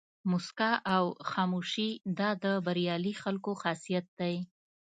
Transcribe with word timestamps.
موسکا 0.31 0.71
او 0.95 1.05
خاموشي 1.31 1.89
دا 2.19 2.29
د 2.43 2.45
بریالي 2.65 3.13
خلکو 3.23 3.51
خاصیت 3.63 4.05
دی. 4.19 4.35